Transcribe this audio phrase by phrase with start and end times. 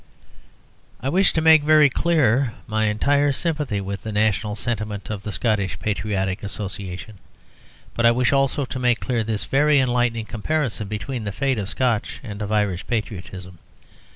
[0.99, 5.31] I wish to make very clear my entire sympathy with the national sentiment of the
[5.31, 7.19] Scottish Patriotic Association.
[7.93, 11.69] But I wish also to make clear this very enlightening comparison between the fate of
[11.69, 13.59] Scotch and of Irish patriotism.